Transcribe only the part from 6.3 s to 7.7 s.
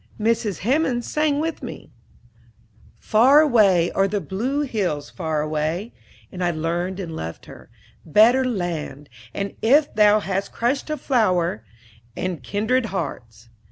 and I learned and loved her